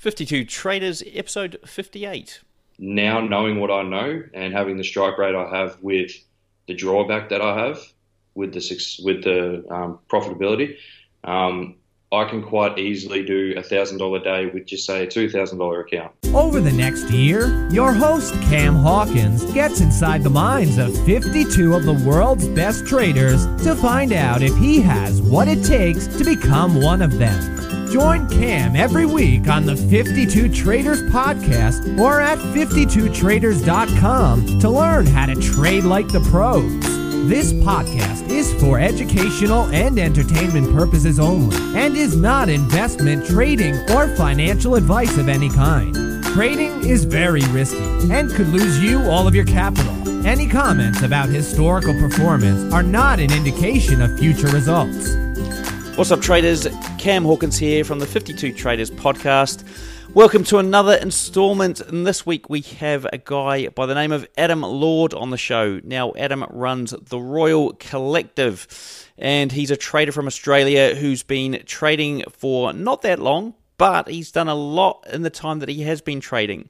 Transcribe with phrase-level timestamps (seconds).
[0.00, 2.40] 52 Traders, episode 58.
[2.78, 6.12] Now, knowing what I know and having the strike rate I have with
[6.66, 7.78] the drawback that I have
[8.34, 10.76] with the with the um, profitability,
[11.24, 11.76] um,
[12.10, 15.58] I can quite easily do a thousand dollar day with just say a two thousand
[15.58, 16.12] dollar account.
[16.32, 21.84] Over the next year, your host Cam Hawkins gets inside the minds of 52 of
[21.84, 26.80] the world's best traders to find out if he has what it takes to become
[26.80, 27.59] one of them.
[27.90, 35.26] Join Cam every week on the 52 Traders podcast or at 52traders.com to learn how
[35.26, 36.70] to trade like the pros.
[37.28, 44.06] This podcast is for educational and entertainment purposes only and is not investment, trading, or
[44.14, 46.22] financial advice of any kind.
[46.26, 47.82] Trading is very risky
[48.12, 49.96] and could lose you all of your capital.
[50.24, 55.16] Any comments about historical performance are not an indication of future results.
[55.96, 56.68] What's up, traders?
[57.00, 59.64] Cam Hawkins here from the 52 Traders podcast.
[60.12, 61.80] Welcome to another installment.
[61.80, 65.38] And this week we have a guy by the name of Adam Lord on the
[65.38, 65.80] show.
[65.82, 72.22] Now, Adam runs the Royal Collective, and he's a trader from Australia who's been trading
[72.28, 76.02] for not that long, but he's done a lot in the time that he has
[76.02, 76.68] been trading.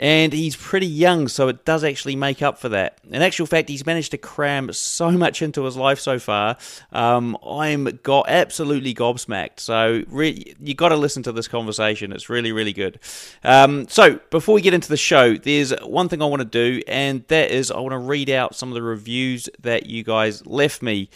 [0.00, 2.98] And he's pretty young, so it does actually make up for that.
[3.08, 6.56] In actual fact, he's managed to cram so much into his life so far.
[6.90, 9.60] Um, I'm got absolutely gobsmacked.
[9.60, 12.10] So re- you got to listen to this conversation.
[12.10, 12.98] It's really, really good.
[13.44, 16.82] Um, so before we get into the show, there's one thing I want to do,
[16.88, 20.44] and that is I want to read out some of the reviews that you guys
[20.44, 21.08] left me.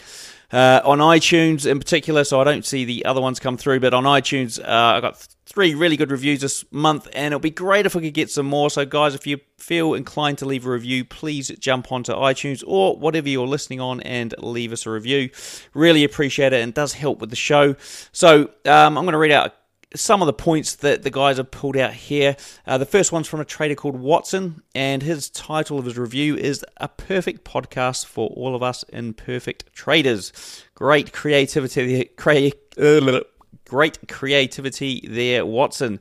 [0.53, 3.91] Uh, on iTunes in particular, so I don't see the other ones come through, but
[3.91, 7.87] on iTunes, uh, I got three really good reviews this month, and it'll be great
[7.87, 8.69] if we could get some more.
[8.69, 12.95] So, guys, if you feel inclined to leave a review, please jump onto iTunes or
[12.95, 15.31] whatever you're listening on and leave us a review.
[15.73, 17.75] Really appreciate it and does help with the show.
[18.11, 19.55] So, um, I'm going to read out
[19.95, 22.35] some of the points that the guys have pulled out here.
[22.65, 26.35] Uh, the first one's from a trader called Watson, and his title of his review
[26.35, 30.63] is A Perfect Podcast for All of Us Imperfect Traders.
[30.75, 33.19] Great creativity, crea- uh,
[33.65, 35.99] great creativity there, Watson.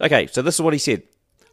[0.00, 1.02] Okay, so this is what he said.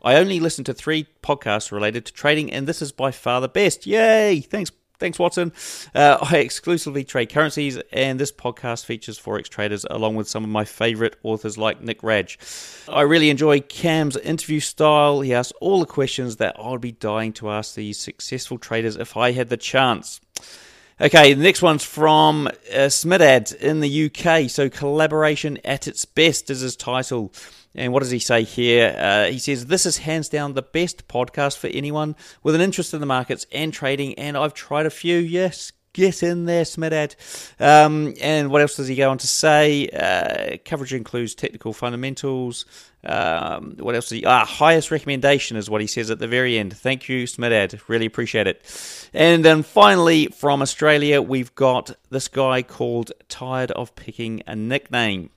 [0.03, 3.47] I only listen to three podcasts related to trading, and this is by far the
[3.47, 3.85] best.
[3.85, 4.41] Yay!
[4.41, 5.51] Thanks, Thanks, Watson.
[5.95, 10.51] Uh, I exclusively trade currencies, and this podcast features Forex traders along with some of
[10.51, 12.37] my favorite authors like Nick Radge.
[12.87, 15.21] I really enjoy Cam's interview style.
[15.21, 18.95] He asks all the questions that I would be dying to ask these successful traders
[18.95, 20.21] if I had the chance.
[21.01, 24.51] Okay, the next one's from uh, Smidad in the UK.
[24.51, 27.33] So, collaboration at its best is his title.
[27.75, 28.95] And what does he say here?
[28.97, 32.93] Uh, he says, This is hands down the best podcast for anyone with an interest
[32.93, 34.17] in the markets and trading.
[34.19, 35.17] And I've tried a few.
[35.17, 37.15] Yes, get in there, Smedad.
[37.59, 39.87] Um, and what else does he go on to say?
[39.87, 42.65] Uh, coverage includes technical fundamentals.
[43.03, 44.09] Um, what else?
[44.09, 44.25] Does he?
[44.25, 46.75] Ah, highest recommendation is what he says at the very end.
[46.75, 47.79] Thank you, Smedad.
[47.87, 49.09] Really appreciate it.
[49.13, 55.31] And then finally, from Australia, we've got this guy called Tired of Picking a Nickname.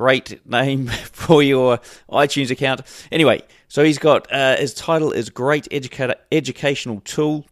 [0.00, 1.76] Great name for your
[2.10, 2.80] iTunes account.
[3.12, 7.44] Anyway, so he's got uh, his title is Great Educator Educational Tool.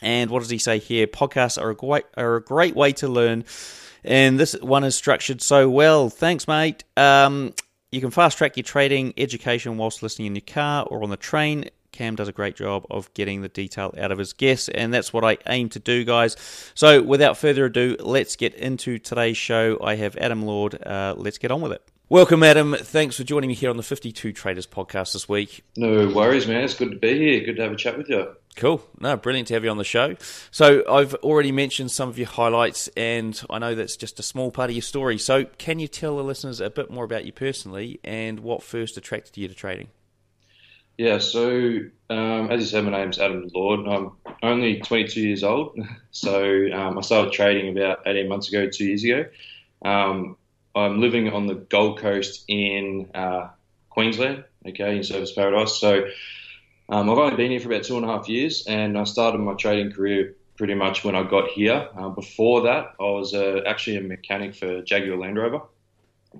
[0.00, 1.08] And what does he say here?
[1.08, 3.44] Podcasts are a great, are a great way to learn.
[4.04, 6.08] And this one is structured so well.
[6.08, 6.84] Thanks, mate.
[6.96, 7.52] Um,
[7.90, 11.16] you can fast track your trading education whilst listening in your car or on the
[11.16, 11.64] train.
[11.92, 15.12] Cam does a great job of getting the detail out of his guests, and that's
[15.12, 16.36] what I aim to do, guys.
[16.74, 19.78] So, without further ado, let's get into today's show.
[19.82, 20.82] I have Adam Lord.
[20.82, 21.82] Uh, let's get on with it.
[22.08, 22.74] Welcome, Adam.
[22.74, 25.64] Thanks for joining me here on the 52 Traders podcast this week.
[25.76, 26.64] No worries, man.
[26.64, 27.44] It's good to be here.
[27.44, 28.26] Good to have a chat with you.
[28.56, 28.82] Cool.
[28.98, 30.16] No, brilliant to have you on the show.
[30.50, 34.50] So, I've already mentioned some of your highlights, and I know that's just a small
[34.50, 35.18] part of your story.
[35.18, 38.96] So, can you tell the listeners a bit more about you personally and what first
[38.96, 39.88] attracted you to trading?
[40.98, 41.78] Yeah, so
[42.10, 43.88] um, as you said, my name's Adam Lord.
[43.88, 45.78] I'm only 22 years old.
[46.14, 49.24] So um, I started trading about 18 months ago, two years ago.
[49.82, 50.36] Um,
[50.74, 53.48] I'm living on the Gold Coast in uh,
[53.88, 55.80] Queensland, okay, in Surfers Paradise.
[55.80, 56.04] So
[56.90, 59.38] um, I've only been here for about two and a half years, and I started
[59.38, 61.88] my trading career pretty much when I got here.
[61.96, 65.62] Uh, before that, I was uh, actually a mechanic for Jaguar Land Rover.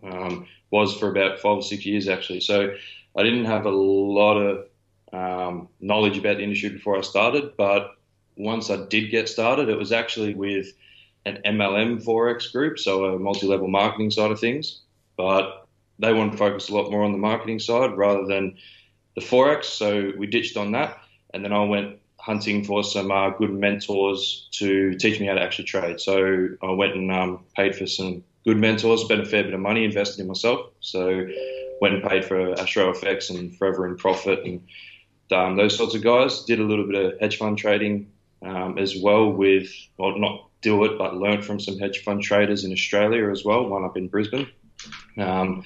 [0.02, 2.40] Um, was for about five or six years actually.
[2.40, 2.74] So
[3.16, 4.66] I didn't have a lot of
[5.12, 7.96] um, knowledge about the industry before I started, but
[8.36, 10.72] once I did get started, it was actually with
[11.26, 14.80] an MLM Forex group, so a multi level marketing side of things.
[15.16, 15.66] But
[15.98, 18.56] they wanted to focus a lot more on the marketing side rather than
[19.14, 20.98] the Forex, so we ditched on that.
[21.34, 25.42] And then I went hunting for some uh, good mentors to teach me how to
[25.42, 26.00] actually trade.
[26.00, 29.60] So I went and um, paid for some good mentors, spent a fair bit of
[29.60, 30.70] money, invested in myself.
[30.80, 31.26] So
[31.80, 34.62] went and paid for Astro FX and Forever in Profit and
[35.32, 36.44] um, those sorts of guys.
[36.44, 38.10] Did a little bit of hedge fund trading
[38.42, 42.64] um, as well with, well, not do it, but learned from some hedge fund traders
[42.64, 44.48] in Australia as well, one up in Brisbane.
[45.18, 45.64] Um,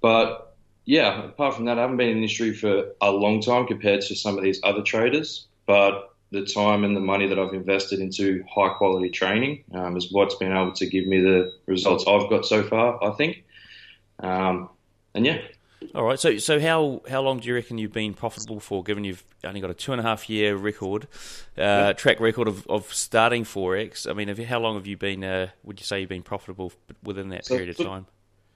[0.00, 3.66] but yeah, apart from that, I haven't been in the industry for a long time
[3.66, 5.46] compared to some of these other traders.
[5.66, 10.10] But the time and the money that I've invested into high quality training um, is
[10.10, 13.44] what's been able to give me the results I've got so far, I think.
[14.18, 14.70] Um,
[15.14, 15.42] and yeah.
[15.94, 16.18] All right.
[16.18, 18.82] So, so how how long do you reckon you've been profitable for?
[18.82, 21.04] Given you've only got a two and a half year record,
[21.58, 21.92] uh, yeah.
[21.92, 24.08] track record of, of starting forex.
[24.08, 25.22] I mean, have, how long have you been?
[25.22, 28.06] Uh, would you say you've been profitable within that so period of time?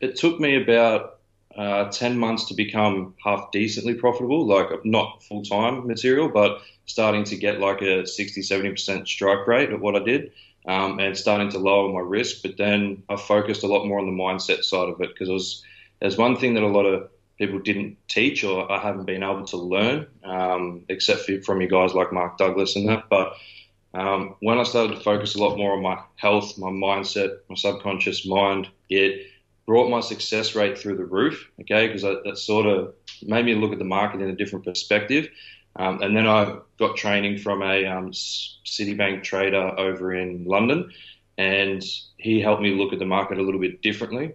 [0.00, 1.19] It took me about
[1.56, 7.24] uh, 10 months to become half decently profitable, like not full time material, but starting
[7.24, 10.32] to get like a 60, 70% strike rate of what I did
[10.66, 12.42] um, and starting to lower my risk.
[12.42, 15.66] But then I focused a lot more on the mindset side of it because it
[16.00, 17.08] there's one thing that a lot of
[17.38, 21.68] people didn't teach or I haven't been able to learn, um, except for, from you
[21.68, 23.04] guys like Mark Douglas and that.
[23.08, 23.34] But
[23.94, 27.56] um, when I started to focus a lot more on my health, my mindset, my
[27.56, 29.26] subconscious mind, it
[29.66, 31.50] brought my success rate through the roof.
[31.60, 35.28] Okay, because that sort of made me look at the market in a different perspective.
[35.74, 40.90] Um, and then I got training from a um, Citibank trader over in London,
[41.36, 41.84] and
[42.16, 44.34] he helped me look at the market a little bit differently.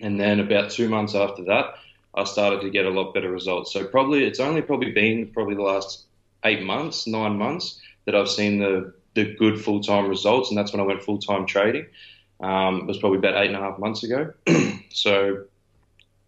[0.00, 1.74] And then about two months after that,
[2.14, 3.72] I started to get a lot better results.
[3.72, 6.04] So probably it's only probably been probably the last
[6.44, 10.72] eight months, nine months that I've seen the the good full time results, and that's
[10.72, 11.86] when I went full time trading.
[12.40, 14.32] Um, it was probably about eight and a half months ago.
[14.90, 15.44] so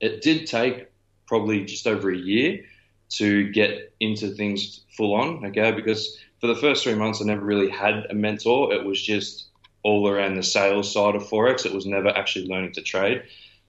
[0.00, 0.88] it did take
[1.26, 2.64] probably just over a year
[3.10, 5.72] to get into things full on, okay?
[5.72, 8.72] Because for the first three months, I never really had a mentor.
[8.72, 9.46] It was just
[9.82, 11.64] all around the sales side of Forex.
[11.64, 13.22] It was never actually learning to trade.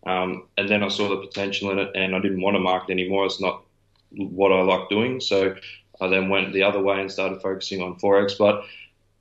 [0.06, 2.92] Um, and then I saw the potential in it and I didn't want to market
[2.92, 3.26] anymore.
[3.26, 3.64] It's not
[4.12, 5.20] what I like doing.
[5.22, 5.56] So
[6.00, 8.38] I then went the other way and started focusing on Forex.
[8.38, 8.64] But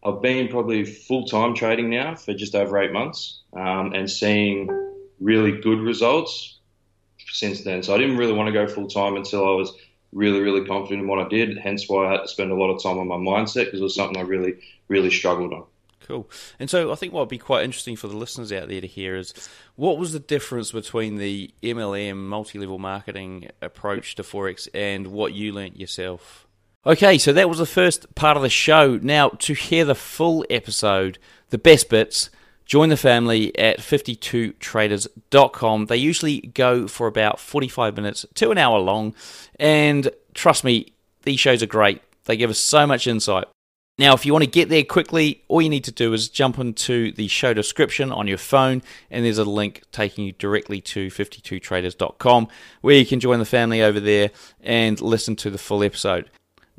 [0.02, 4.69] I've been probably full time trading now for just over eight months um, and seeing
[5.20, 6.58] really good results
[7.31, 7.82] since then.
[7.82, 9.73] So I didn't really want to go full time until I was
[10.12, 11.58] really, really confident in what I did.
[11.58, 13.85] Hence why I had to spend a lot of time on my mindset because it
[13.85, 14.55] was something I really,
[14.88, 15.64] really struggled on.
[16.00, 16.29] Cool.
[16.58, 18.87] And so I think what would be quite interesting for the listeners out there to
[18.87, 19.32] hear is
[19.76, 25.35] what was the difference between the MLM multi level marketing approach to Forex and what
[25.35, 26.49] you learnt yourself?
[26.87, 28.99] Okay, so that was the first part of the show.
[29.03, 31.19] Now, to hear the full episode,
[31.50, 32.31] the best bits,
[32.65, 35.87] join the family at 52traders.com.
[35.87, 39.15] They usually go for about 45 minutes to an hour long,
[39.59, 40.94] and trust me,
[41.25, 42.00] these shows are great.
[42.25, 43.44] They give us so much insight.
[43.99, 46.59] Now, if you want to get there quickly, all you need to do is jump
[46.59, 51.09] into the show description on your phone, and there's a link taking you directly to
[51.09, 52.49] 52traders.com
[52.81, 54.31] where you can join the family over there
[54.62, 56.31] and listen to the full episode.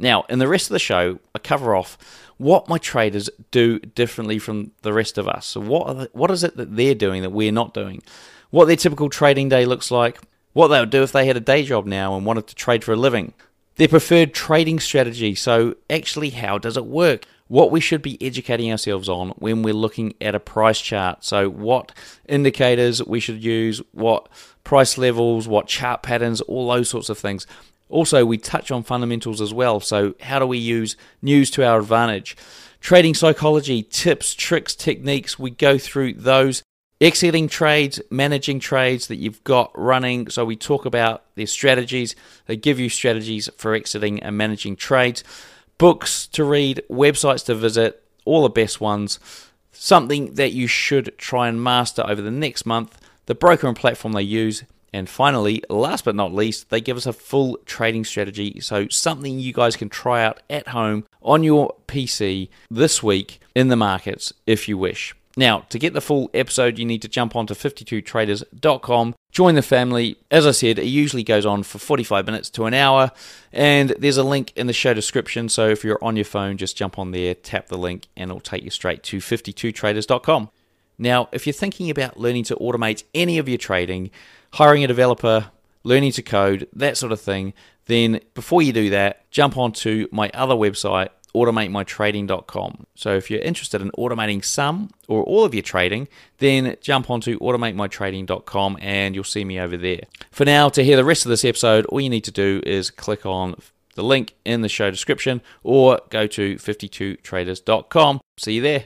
[0.02, 1.98] Now, in the rest of the show, I cover off
[2.38, 5.46] what my traders do differently from the rest of us.
[5.46, 8.02] So, what the, what is it that they're doing that we're not doing?
[8.50, 10.20] What their typical trading day looks like?
[10.54, 12.84] What they would do if they had a day job now and wanted to trade
[12.84, 13.34] for a living?
[13.76, 15.36] Their preferred trading strategy.
[15.36, 17.26] So, actually, how does it work?
[17.48, 21.24] What we should be educating ourselves on when we're looking at a price chart.
[21.24, 21.92] So, what
[22.28, 24.30] indicators we should use, what
[24.64, 27.46] price levels, what chart patterns, all those sorts of things.
[27.92, 29.80] Also, we touch on fundamentals as well.
[29.80, 32.36] So, how do we use news to our advantage?
[32.80, 36.64] Trading psychology, tips, tricks, techniques, we go through those.
[37.00, 40.30] Exiting trades, managing trades that you've got running.
[40.30, 42.16] So, we talk about their strategies.
[42.46, 45.24] They give you strategies for exiting and managing trades.
[45.78, 49.20] Books to read, websites to visit, all the best ones.
[49.72, 52.98] Something that you should try and master over the next month.
[53.26, 54.64] The broker and platform they use,
[54.94, 58.60] and finally, last but not least, they give us a full trading strategy.
[58.60, 63.70] So, something you guys can try out at home on your PC this week in
[63.70, 65.16] the markets if you wish.
[65.38, 70.18] Now, to get the full episode, you need to jump onto 52traders.com, join the family.
[70.30, 73.12] As I said, it usually goes on for 45 minutes to an hour,
[73.54, 75.48] and there's a link in the show description.
[75.48, 78.42] So, if you're on your phone, just jump on there, tap the link, and it'll
[78.42, 80.50] take you straight to 52traders.com.
[80.98, 84.12] Now, if you're thinking about learning to automate any of your trading,
[84.54, 85.52] hiring a developer,
[85.84, 87.54] learning to code, that sort of thing,
[87.86, 92.86] then before you do that, jump onto my other website, automatemytrading.com.
[92.96, 97.40] So if you're interested in automating some or all of your trading, then jump onto
[97.40, 100.02] automatemytrading.com and you'll see me over there.
[100.32, 102.92] For now, to hear the rest of this episode, all you need to do is
[102.92, 103.56] click on
[103.96, 108.22] the link in the show description or go to 52traders.com.
[108.38, 108.86] See you there.